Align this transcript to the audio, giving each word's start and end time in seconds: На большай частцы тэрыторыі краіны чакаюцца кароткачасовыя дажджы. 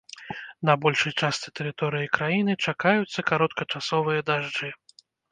На 0.67 0.73
большай 0.83 1.13
частцы 1.25 1.51
тэрыторыі 1.59 2.07
краіны 2.17 2.55
чакаюцца 2.71 3.25
кароткачасовыя 3.29 4.25
дажджы. 4.31 4.71